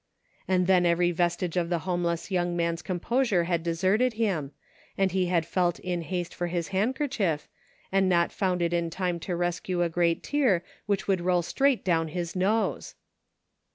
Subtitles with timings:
[0.47, 4.51] And then every vestige of the homeless young man's composure had deserted him,
[4.97, 7.47] and he had felt in haste for his handkerchief,
[7.91, 11.85] and not found it in time to rescue a great tear which would roll straight
[11.85, 12.95] down his nose